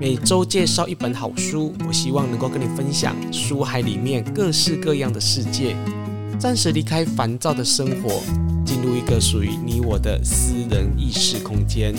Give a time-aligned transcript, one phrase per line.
[0.00, 5.76] 每周介绍一本好书，我希望能够跟你分享书海里面各式各样的世界，
[6.38, 8.22] 暂时离开烦躁的生活，
[8.64, 11.94] 进入一个属于你我的私人意识空间。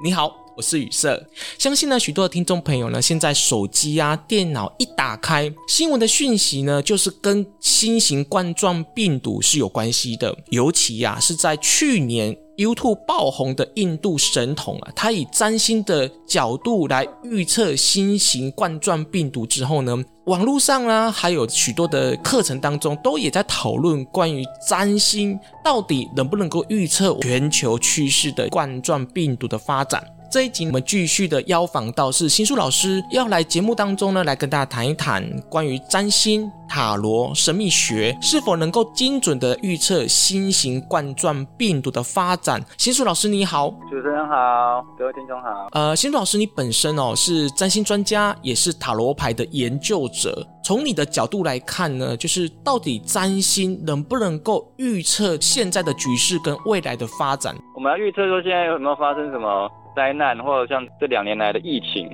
[0.00, 0.49] 你好。
[0.60, 1.26] 我是雨色，
[1.58, 10.36] 相信呢，许多的听众朋友呢，现在手机啊、电脑一打开，新闻的讯息呢，就是跟新型冠状病毒是有关系的。
[10.50, 30.04] 尤其呀、啊，是在去年 YouTube 爆红的印度神童啊，他以占星的角度来预测新型冠状病毒之后呢，网络上啊，还有许多的课程当中，都也在讨论关于占星到底能不能够预测全球趋势的冠状病毒的发展。
[30.30, 42.64] 这一集我们继续的邀访到是新书老师，要来节目当中呢，来跟大家谈一谈关于占星、塔罗、神秘学是否能够精准的预测新型冠状病毒的发展。
[42.78, 45.66] 新书老师你好，主持人好，各位听众好。
[45.72, 50.46] 呃，新书老师你本身哦是占星专家，也是塔罗牌的研究者。
[50.62, 57.52] 从你的角度来看呢，就是到底占星能不能够预测现在的局势跟未来的发展？
[57.74, 59.68] 我们要预测说现在有没有发生什么？
[59.94, 62.10] 灾难或者像这两年来的疫情，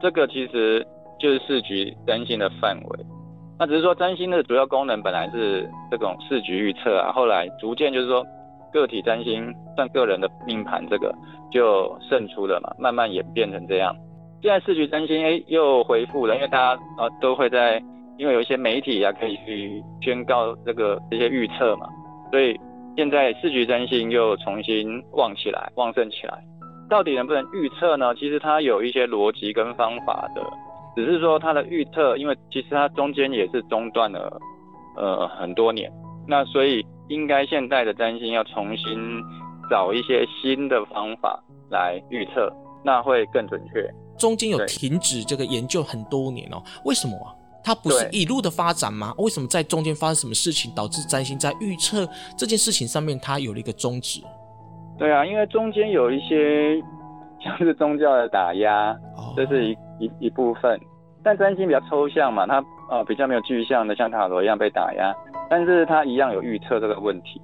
[0.00, 0.86] 这个其实
[1.18, 3.06] 就是市局占星的范围。
[3.58, 8.24] 那只是说占星的主要功能本来是这种市局预测啊，后来逐渐就是说
[8.72, 11.14] 个体占星算个人的命盘，这个
[11.50, 13.94] 就胜出了嘛，慢慢演变成这样。
[14.42, 17.82] 现在市局占星哎又恢复了，因为大家啊都会在，
[18.16, 21.86] 因为有一些媒体啊可以去宣告这个这些预测嘛，
[22.30, 22.58] 所以
[22.96, 26.42] 现在市局占星又重新旺起来，旺盛起来。
[26.90, 28.14] 到底能不能预测呢？
[28.16, 30.42] 其实它有一些逻辑跟方法的，
[30.96, 34.38] 只是说它的预测，因为其实它中间也是中断了，
[34.96, 35.90] 呃，很多年。
[36.26, 39.22] 那所以应该现在的占星要重新
[39.70, 42.52] 找一些新的方法来预测，
[42.84, 43.88] 那会更准确。
[44.18, 47.32] 中间有停止这个研究很多年哦，为什么啊？
[47.62, 49.14] 它不是一路的发展吗？
[49.18, 54.20] 为什么在中间发生什么事情，导致占星在预测这件事情上面它有了一个终止？
[55.00, 56.78] 对啊，因为中间有一些
[57.40, 58.94] 像是宗教的打压，
[59.34, 60.78] 这是一一一部分。
[61.24, 65.14] 但占星比较抽象嘛，它呃比较没有具象的，像塔罗一样被打压，
[65.48, 67.40] 但是它一样有预测这个问题，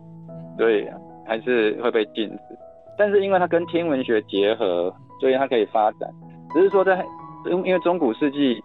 [0.59, 0.87] 所以
[1.27, 2.59] 还是会被禁止。
[2.99, 6.11] 但是因为它跟天文学结合，所以它可以发展。
[6.55, 7.05] 只是说在
[7.51, 8.63] 因因为中古世纪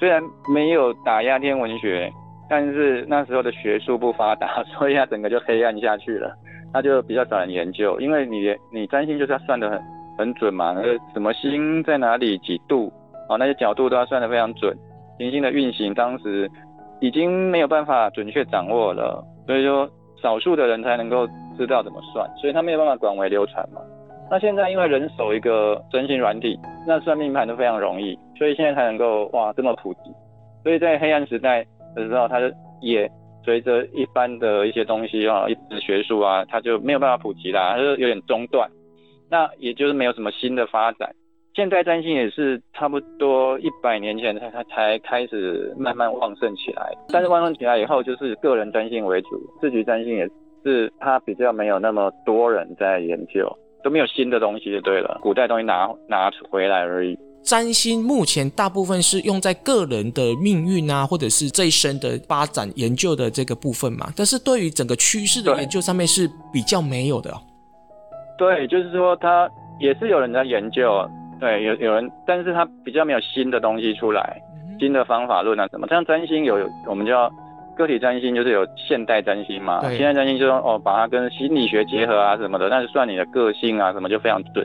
[0.00, 0.22] 虽然
[0.52, 2.12] 没有打压天文学，
[2.48, 6.32] 但是那时候的学术不发达， 所以它整个就黑暗下去了。
[6.72, 9.80] 那就比较少人研究，因为你你占星就是要算得很
[10.18, 12.92] 很准嘛，那什么星在哪里几度
[13.28, 14.76] 啊，那些角度都要算得非常准。
[15.18, 16.50] 行星的运行当时
[17.00, 19.88] 已经没有办法准确掌握了，所以说
[20.22, 21.26] 少数的人才能够
[21.56, 23.80] 知道怎么算，所以他没有办法广为流传嘛。
[24.30, 30.12] 那现在因为人手一个占星软体，那算命盘都非常容易，所以现在才能够哇这么普及。
[30.62, 31.64] 所以在黑暗时代
[31.94, 32.38] 的时候，他
[32.80, 33.10] 也。
[33.48, 38.70] 随着一般的一些东西啊，一般的学术啊，它就没有办法普及啦，它就有点中断。
[39.30, 41.10] 那也就是没有什么新的发展。
[41.54, 50.28] 现在占星也是差不多一百年前才才才开始慢慢旺盛起来，但是旺盛起来以后，就是个人占星为主，自己占星也
[50.62, 53.50] 是它比较没有那么多人在研究，
[53.82, 57.18] 都没有新的东西就对了，古代东西拿拿回来而已。
[57.48, 64.12] 占星目前大部分是用在个人的命运啊，或者是这一生的发展研究的这个部分嘛。
[64.14, 67.30] 但是对于整个趋势的研究上面是比较没有的。
[67.30, 67.40] 哦
[68.36, 69.50] 对，就是说他
[69.80, 71.08] 也是有人在研究，
[71.40, 74.40] 对，有有人，但是他比较没有新的东西出来，
[74.78, 75.88] 新的方法论啊什么。
[75.88, 77.32] 像占星有我们叫
[77.76, 79.80] 个体占星，就是有现代占星嘛。
[79.90, 84.64] 现代占星就是说哦，把它跟心理学结合啊什么的，但是算你的个性啊什么就非常准，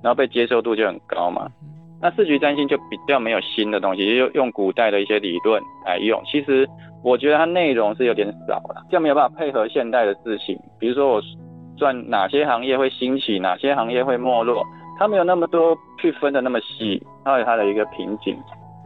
[0.00, 1.46] 然后被接受度就很高嘛。
[2.02, 6.22] 那视局占星就比较没有新的东西，就用古代的一些理论来用。
[6.24, 6.66] 其实
[7.02, 10.58] 我觉得它内容是有点少了，就没有办法配合现代的事情。
[10.78, 11.22] 比如说我
[11.76, 14.64] 算哪些行业会兴起，哪些行业会没落，
[14.98, 18.36] 它没有那么多去分的那么细，它有它的一个瓶颈。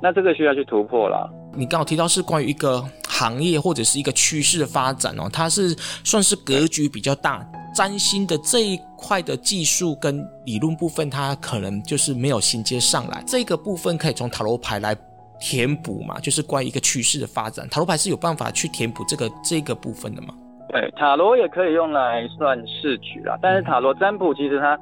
[0.03, 1.31] 那这个需要去突破了。
[1.57, 5.69] 你刚好提到是关于一个行业或者是一个趋势的发展哦，它是
[6.03, 7.47] 算是格局比较大。
[7.75, 13.23] 占星的这一块的技术跟理论部分，它可能就是没有衔接上来。
[13.27, 14.97] 这个部分可以从塔罗牌来
[15.41, 16.19] 填补嘛？
[16.21, 20.29] 就是关于一个趋势的发展，塔罗牌是有办法去填补这个这个部分的嘛？
[20.69, 23.37] 对，塔罗也可以用来算视局啦。
[23.43, 24.79] 但是塔罗占卜其实它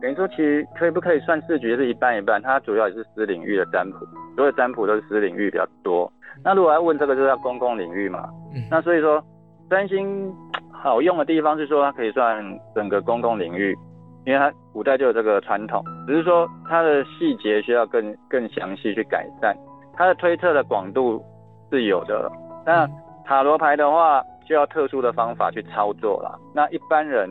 [0.00, 2.42] 等于说，其实可以不可以算视局是一半一半。
[2.42, 3.98] 它主要也是私领域的占卜，
[4.36, 6.12] 所有占卜都是私领域比较多。
[6.44, 8.28] 那如果要问这个，就是要公共领域嘛。
[8.54, 8.62] 嗯。
[8.70, 9.24] 那所以说，
[9.70, 10.34] 占星。
[10.82, 12.44] 好用的地方是说它可以算
[12.74, 13.72] 整个公共领域，
[14.26, 19.56] 因为它古代就有这个传统，只是说它的细节需要更更详细去改善，
[19.94, 21.22] 它的推测的广度
[21.70, 22.28] 是有的。
[22.66, 22.84] 那
[23.24, 26.34] 塔罗牌的话，需要特殊的方法去操作啦。
[26.52, 27.30] 那一般人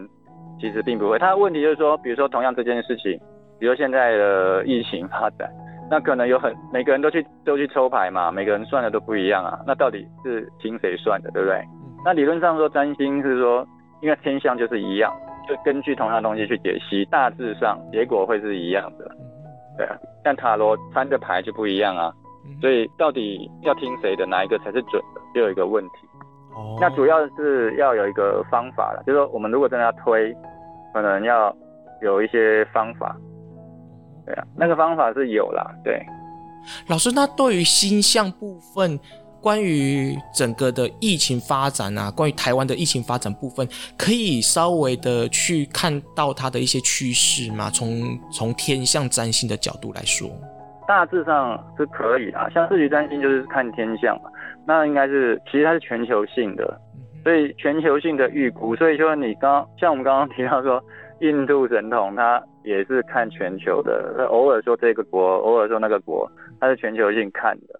[0.58, 1.20] 其实并不会。
[1.20, 3.20] 它的问题就是说，比如说同样这件事情，
[3.60, 5.52] 比如现在的疫情发展，
[5.90, 9.60] 那可能有很每个人都去都去抽牌嘛，每个人算的都不一样啊。
[9.68, 11.62] 那到底是听谁算的，对不对？
[12.04, 13.68] 那理论上说，占星是说，
[14.02, 15.14] 因为天象就是一样，
[15.48, 19.10] 就根据同样的东西去解析，大致上结果会是一样的。
[19.78, 22.12] 对啊，但塔罗翻的牌就不一样啊。
[22.60, 26.08] 所以到底要听谁的，哪一个才是准的，就有一个问题。
[26.56, 26.78] 哦。
[26.82, 30.36] 那主要是要有一个方法了，就是说我们如果真的要推，
[30.94, 31.56] 可能要
[32.02, 33.16] 有一些方法。
[34.26, 35.72] 对啊，那个方法是有啦。
[35.84, 36.04] 对。
[36.88, 39.00] 老师，那对于星象部分，
[39.42, 43.68] 关于整个的疫情发展啊，关于台湾的疫情发展部分，
[43.98, 47.70] 可以稍微的去看到它的一些趋势吗？
[47.72, 50.30] 从从天象占星的角度来说。
[50.88, 54.30] 大致上是可以啊，像日语占星就是看天象嘛，
[54.66, 56.80] 那应该是其实它是全球性的，
[57.24, 60.84] 所以全球性的预估，所以说你刚像我们刚刚提到说
[61.22, 66.30] 印度神童，他也是看全球的，他偶尔说这个国，偶尔说那个国，
[66.60, 67.80] 他是全球性看的。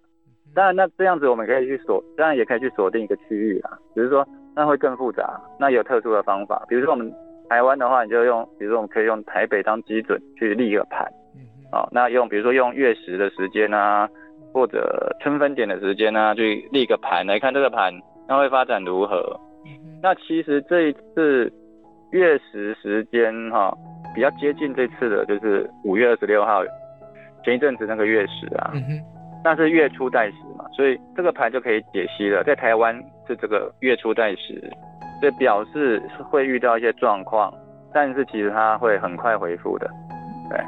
[0.54, 7.12] 当然那这样子我们可以去锁，当然也可以去锁定一个区域啊，只是说那会更复杂，那有特殊的方法，比如说我们
[7.48, 11.06] 台湾的话，你就用，比如说我们可以用台北当基准去立一个盘。
[11.70, 14.08] 好，那用比如说用月食的时间啊，
[14.52, 17.92] 或者春分点的时间啊，去立个盘来看这个盘，
[18.28, 19.40] 它会发展如何？
[20.02, 21.50] 那其实这一次
[22.10, 23.74] 月食时间哈，
[24.14, 26.62] 比较接近这次的就是五月二十六号，
[27.42, 28.72] 前一阵子那个月食啊，
[29.44, 32.44] 那是月初代时嘛，所以这个盘就可以解析了。
[32.44, 32.94] 在台湾
[33.26, 34.70] 是这个月初带食，
[35.20, 37.52] 这表示会遇到一些状况，
[37.92, 39.90] 但是其实它会很快恢复的，
[40.50, 40.60] 对。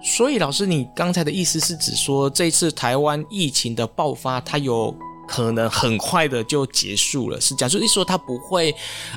[0.00, 4.94] 所以，老师，你刚才的意思是指说，这次台湾疫情的爆发，它有
[5.26, 7.70] 可能很快的就结束了，是这样？
[7.70, 8.74] 就是说，它不会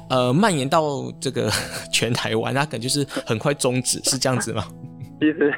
[0.09, 0.81] 呃蔓延到
[1.19, 1.49] 这个
[1.91, 4.63] 全台湾，它可能就是很快终止，是这样子吗？
[5.19, 5.53] 其实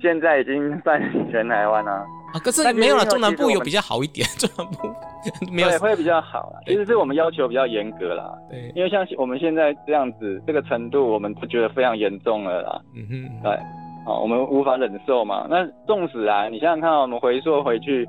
[0.00, 1.00] 现在已经 算
[1.32, 2.06] 全台湾了啊，
[2.38, 4.88] 可是没有了，中南部有比较好一点， 中南部
[5.52, 5.68] 没有。
[5.68, 6.60] 对会比较好啦。
[6.66, 13.58] 其实是我们要求比较严格啦，对，因为像我们现在这样子这个程度，我们都觉得非常严重了啦，嗯哼，对。
[14.06, 15.46] 我们无法忍受嘛？
[15.48, 18.08] 那纵使啊，你想想看，我们回溯回去，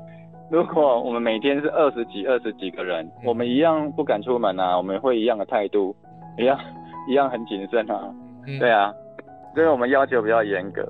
[0.50, 5.94] 如果我们每天是二十几、二十几个人，我们一样不敢出门啊，我们会一样的态度，
[6.38, 6.58] 一样
[7.08, 8.10] 一样很谨慎啊，
[8.58, 8.92] 对啊，
[9.54, 10.82] 所以我们要求比较严格。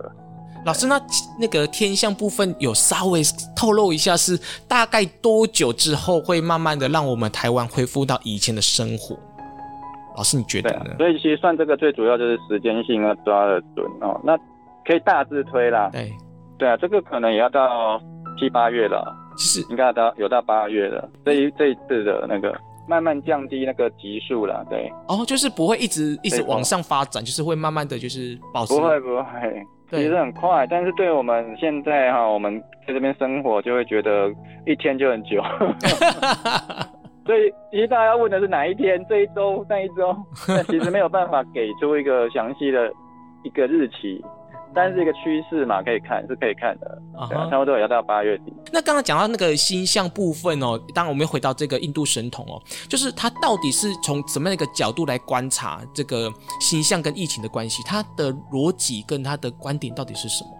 [0.65, 1.01] 老师，那
[1.41, 3.21] 那个天象部分有稍微
[3.57, 4.39] 透露一下，是
[4.69, 9.19] 大概多久之后会慢慢的让我们台湾恢复到以前的生活？
[10.17, 10.95] 老师，你觉得呢？
[10.99, 14.21] 所以其实算这个最主要就是时间性要抓得准哦。
[14.23, 14.37] 那
[14.85, 16.13] 可以大致推啦，对，
[16.59, 17.99] 对啊，这个可能也要到
[18.39, 21.09] 七八月了，其实应该要到有到八月了。
[21.25, 22.55] 这一这一次的那个
[22.87, 24.93] 慢慢降低那个级数了，对。
[25.09, 28.75] 哦，就是不会一直一直往上发展，就是会慢慢的就是保持。
[28.75, 29.67] 不会不会，
[29.99, 34.33] 其实很快，但是对我们现在哈，我们在这边生活就会觉得
[34.67, 35.43] 一天就很久。
[37.25, 39.05] 所以其实大家要问的是哪一天？
[39.09, 40.17] 这一周、那一周？
[40.49, 42.93] 但其实没有办法给出一个详细的
[43.45, 44.25] 一个日期。
[44.75, 47.51] 但是一个趋势嘛，可以看是可以看的，uh huh.
[47.51, 48.53] 差不多也要到八月底。
[48.73, 57.83] 那刚刚讲到那个星象部分哦，当然我们又回到这个印度神童哦，就是他到底是从什么样一个角度来观察这个星象跟疫情的关系？
[57.87, 60.51] 他的逻辑跟他的观点到底是什么？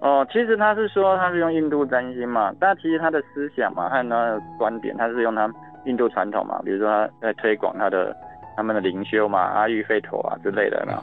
[0.00, 5.52] 哦，其实他是说他是用印度占星嘛，但其实他的思想嘛还有他的观点，他是用他
[5.86, 8.16] 印度传统嘛，比如说他在推广他的
[8.56, 11.02] 他们的灵修嘛，阿育吠陀啊之类的嘛。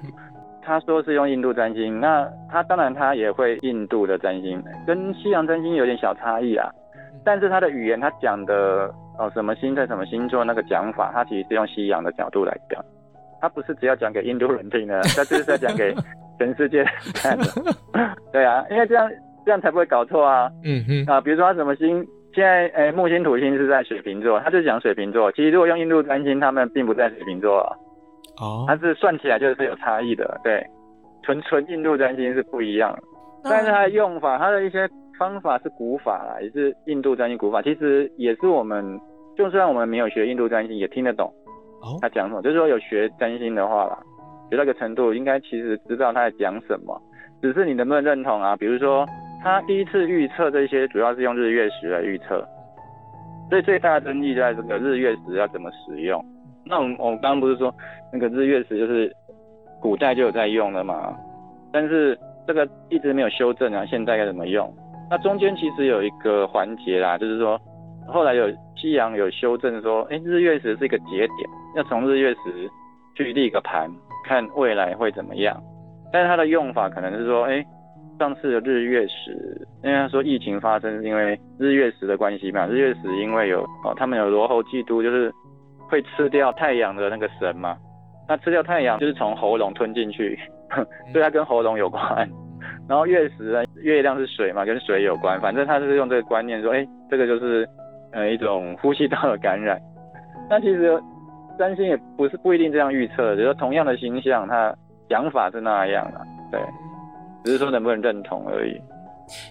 [0.66, 6.70] 他说是用印度占星，那他当然他也会印度的占星，跟西洋占星有点小差异啊。
[7.24, 12.84] 但是他的语言，他讲的哦什么星在什么星座那个讲法，他其实是用西洋的角度来讲，
[13.40, 15.94] 他不是只要讲给印度人听的， 他就是在讲给
[16.38, 17.46] 全世界看的。
[18.34, 19.10] 对啊，因为这样
[19.46, 20.52] 这样才不会搞错啊。
[20.64, 25.32] 嗯哼啊，比如说他什么星，现在诶木星土星是在水瓶座，他就讲水瓶座。
[25.32, 27.76] 其实如果用印度占星，他们并不在水瓶座啊。
[28.38, 30.66] 哦，它是算起来就是有差异的，对，
[31.24, 32.98] 纯纯印度占星是不一样，
[33.44, 34.88] 但是它的用法，它的一些
[35.18, 39.00] 方法是古法啦，也是印度占星古法，其实也是我们，
[39.38, 41.32] 就算我们没有学印度占星，也听得懂，
[41.82, 43.98] 哦，他讲什么，就是说有学占星的话啦，
[44.50, 47.02] 学到个程度，应该其实知道他在讲什么，
[47.42, 48.56] 只是你能不能认同啊？
[48.58, 49.06] 比如说
[49.42, 52.46] 他第一次预测这些，主要是用日月食来预测，
[53.50, 56.24] 所以最大的争议在这个日月食要怎么使用。
[56.66, 57.74] 那我我刚刚不是说
[58.12, 59.14] 那个日月食就是
[59.80, 61.16] 古代就有在用的嘛？
[61.72, 62.18] 但是
[62.48, 64.72] 这个一直没有修正啊，现在该怎么用？
[65.10, 67.60] 那中间其实有一个环节啦，就是说
[68.08, 72.70] 后来有西洋有修正说，哎，日月食是一个节点，要从日月食
[73.16, 73.90] 去立个盘，
[74.26, 75.62] 看未来会怎么样。
[76.12, 77.66] 但是它的用法可能是说，哎。
[78.18, 85.30] 上次的日月食，因为他说疫情发生是因为日月食的关系嘛，日月食因为有哦，他们有罗喉嫉妒，就是
[85.90, 87.78] 会吃掉太阳的那个神嘛。
[88.28, 90.40] 那吃掉太阳就是从喉咙吞进去，
[91.12, 92.28] 所以它跟喉咙有关。
[92.88, 95.40] 然后月食呢，月亮是水嘛，跟水有关。
[95.40, 97.68] 反正他是用这个观念说，哎，这个就是
[98.12, 99.80] 呃一种呼吸道的感染。
[100.50, 101.00] 那其实
[101.58, 104.76] 占星也不是不一定这样预测，就是同样的星象，它
[105.10, 106.60] 想法是那样的，对。
[107.44, 108.82] 只是说能不能认同而已。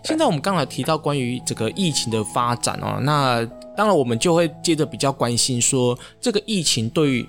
[0.03, 3.45] 现在我们刚才提到关于这个疫情的发展哦，那
[3.77, 7.29] 当然我们就会接着比较关心说，这个疫情对于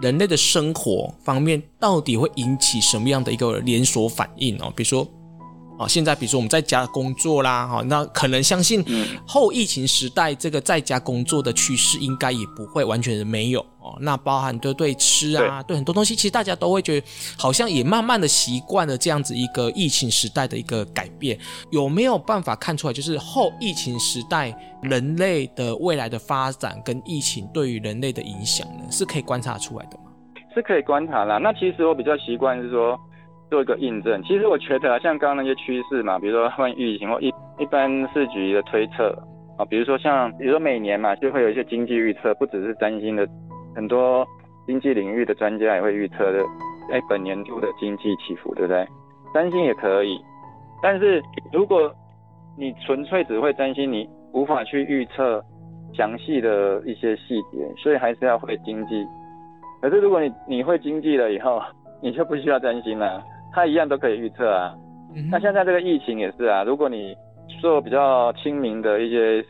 [0.00, 4.72] 人类的生活方面到底会引起什么样的一个连锁反应哦？
[4.74, 5.06] 比如说。
[5.78, 8.82] 哦，现在比如说我们在家工作啦，哈，那可能相信
[9.26, 13.94] 后疫情时代这个在家工作的趋势应该也不会完全的没有哦。
[14.00, 17.06] 那包含对对吃啊，对，对很多东西，其实大家都会觉得
[17.36, 21.38] 好像也慢慢的习惯了这样子一个疫情时代的一个改变。
[21.70, 28.84] 有没有办法看出来，就是后疫情时代人类的未来的发展跟疫情对于人类的影响呢？
[28.90, 30.04] 是可以观察出来的吗？
[30.54, 31.36] 是可以观察啦。
[31.36, 32.98] 那其实我比较习惯是说。
[33.50, 39.16] 做一个印证，其实我觉得啊，像刚刚那些趋势嘛，比如说关于疫情或一一般市局的推测
[39.56, 43.26] 啊，比如说像比如说每年嘛，就会有一些经济预测，不只是担心的，
[43.74, 44.26] 很多
[44.66, 46.42] 经济领域的专家也会预测的，
[46.90, 48.86] 哎，本年度的经济起伏，对不对？
[49.32, 50.18] 担心也可以，
[50.82, 51.22] 但是
[51.52, 51.92] 如果
[52.58, 55.42] 你纯粹只会担心，你无法去预测
[55.94, 59.06] 详细的一些细节，所以还是要会经济。
[59.80, 61.62] 可是如果你你会经济了以后，
[62.02, 63.22] 你就不需要担心了。
[63.56, 64.74] 它一样都可以预测啊，
[65.30, 67.16] 那现在这个疫情也是啊，如果你
[67.58, 69.42] 做比较清明的一些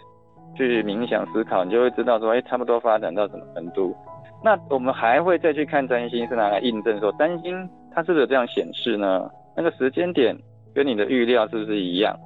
[0.54, 3.96] 去冥想思考，你就会知道说，哎，差不多发展到什么程度。
[4.44, 9.28] 那我们还会再去看占星，是拿来印证说，占星它是不是有这样显示呢？
[9.56, 10.36] 那个时间点
[10.72, 12.16] 跟你的预料是不是一样？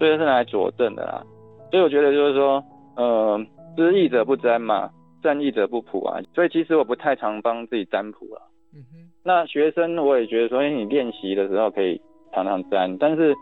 [0.00, 1.22] 所以是拿来佐证的啦。
[1.70, 2.60] 所以我觉得就是说，
[2.96, 3.40] 呃，
[3.76, 4.90] 知易者不占嘛，
[5.22, 6.18] 占易者不卜啊。
[6.34, 8.42] 所以其实我不太常帮自己占卜啊。
[8.74, 9.07] 嗯哼。
[9.28, 12.00] 那学生我也觉得说，哎，你练习的时候可以
[12.32, 13.34] 常常占，但是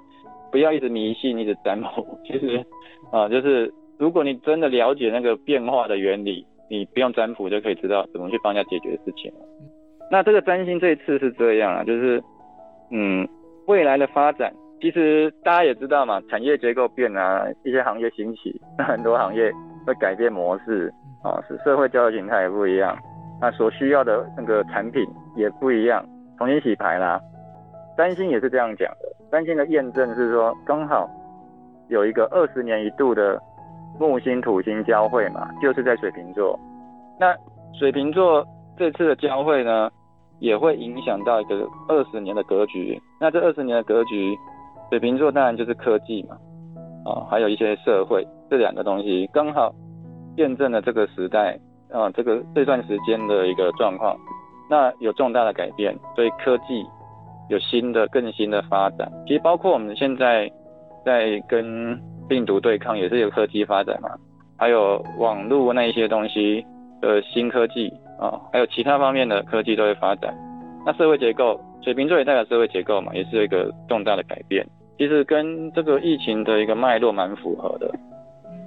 [0.50, 2.05] 不要一直迷信，一直占卜。
[2.25, 2.61] 其实
[3.12, 9.33] 啊，就是如果你真的了解那个变化的原理，你不用占卜就可以知道怎么去帮人家解决事情。
[10.11, 12.21] 那这个占星这一次是这样啊，就是
[12.90, 13.25] 嗯，
[13.69, 19.52] 未来的发展，其实大家也知道嘛，产业结构变啊，一些行业兴起，那很多行业
[19.87, 22.99] 会改变模式啊，是社会交流形态也不一样。
[23.40, 26.05] 那所需要的那个产品也不一样，
[26.38, 27.21] 重新洗牌啦。
[27.97, 31.09] 三星也是这样讲的，三星的验证是说，刚好
[31.88, 33.40] 有一个二十年一度的
[33.99, 36.59] 木星土星交汇嘛，就是在水瓶座。
[37.19, 37.35] 那
[37.78, 39.90] 水瓶座这次的交汇呢，
[40.38, 43.00] 也会影响到一个二十年的格局。
[43.21, 44.37] 那这二十年的格局，
[44.90, 46.37] 水瓶座当然就是科技嘛，
[47.05, 49.75] 啊，还有一些社会这两个东西，刚好
[50.37, 51.59] 验证了这个时代。
[51.93, 54.16] 啊，这个这段时间的一个状况，
[54.69, 56.85] 那有重大的改变，所以科技
[57.49, 59.11] 有新的、更新的发展。
[59.26, 60.50] 其实包括我们现在
[61.05, 61.97] 在跟
[62.28, 64.11] 病毒对抗，也是有科技发展嘛。
[64.59, 66.66] 还有网络那一些东西
[67.00, 70.35] 的新科技啊，还有其他方面的科技都会发展。
[70.85, 74.66] 那社会结构，水瓶座也代表社会结构嘛，也是一个重大的改变。
[74.99, 77.88] 其实跟这个疫情的一个脉络蛮符合的。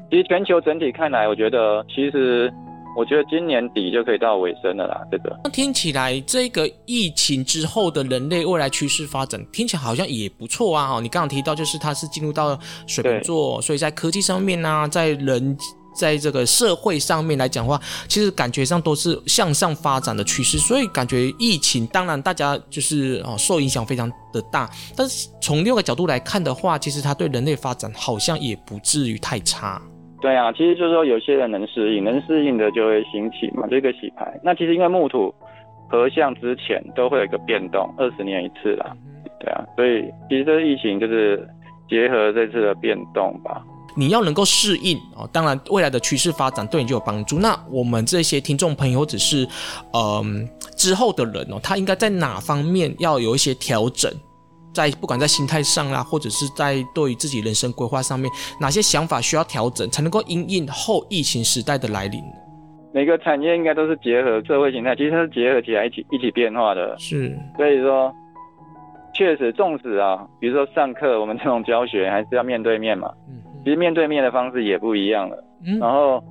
[0.10, 2.50] 其实全球整体看来，我觉得其实。
[2.98, 5.40] 我觉得今年底就可以到尾声了啦，这个。
[5.44, 10.88] 那听起来，这个疫情之后的人类未来趋势发展，听起来好像也不错啊！
[10.88, 15.58] 哈，你刚刚提到就是它是进入到水瓶座，所以在科技上面呢、啊，在人
[15.96, 20.58] 在这个社会上面来讲的话，其实感觉上都是向上发展的趋势。
[20.58, 29.82] 所以感觉疫情，当然大家就是哦受影响非常的大，但是从另外一个角度来看的话，其实它对人类发展好像也不至于太差。
[30.22, 34.40] 对啊，其实就是说有些人能适应，能适应的就会兴起嘛，这个洗牌。
[34.44, 35.34] 那其实因为木土
[35.90, 38.96] 合相之前都会有一个变动，二十年一次啦，
[39.40, 41.48] 对啊，所以其实这个疫情就是
[41.88, 43.64] 结合这次的变动吧。
[43.96, 47.40] 你要能够适应哦，当然未来的趋势发展对你就有帮助。
[47.40, 49.46] 那我们这些听众朋友或者是
[49.94, 50.36] 嗯、呃、
[50.78, 54.12] 之后的人哦，他应该在哪方面要有一些调整？
[54.74, 62.22] 在不管在心态上啦，或者是在对于自己人生规划上面，哪些想法需要调整，才能够因应后疫情时代的来临？
[62.92, 66.98] 每个产业应该都是结合社会形态，其实它是结合起来一起一起变化的。
[66.98, 68.12] 是，所以说，
[69.14, 73.12] 确实，纵使啊，比如说上课，我们这种教学还是要面对面嘛。
[73.28, 73.36] 嗯。
[73.64, 75.44] 其实面对面的方式也不一样了。
[75.64, 75.78] 嗯。
[75.80, 76.24] 然后，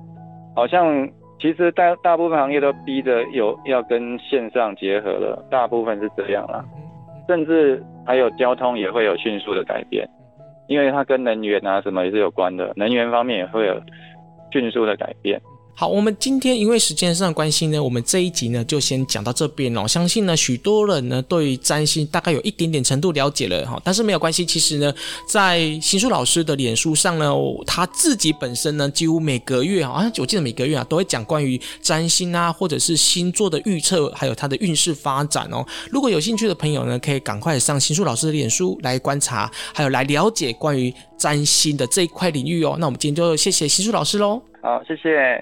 [0.53, 1.07] 好像
[1.39, 6.65] 其实大大部分行业都逼着有要跟线上结合了，大部分是这样啦。
[7.27, 10.09] 甚至还有交通也会有迅速的改变，
[10.67, 13.79] 因为它跟能源啊什么也是有关的，能源方面也会有
[14.51, 15.39] 迅速的改变。
[15.79, 19.87] 好，我们今天因为时间上的关系呢，我们这一集呢就先讲到这边了。
[19.87, 24.45] 相信呢许多人呢对占星大概有一点点程度了解了哈，但是没有关系。
[24.45, 24.93] 其实呢，
[25.25, 27.33] 在新书老师的脸书上呢，
[27.65, 35.65] 他自己本身呢几乎每个月啊，我记得每个月啊都会讲关于占星啊，或者是星座的预测，还有他的运势发展哦。
[35.89, 42.75] 如果有兴趣的朋友呢，可以赶快上新书老师的脸书来观察，还有来了解关于占星的这一块领域哦。
[42.77, 44.41] 那我们今天就谢谢新书老师喽。
[44.61, 45.41] 好，谢谢。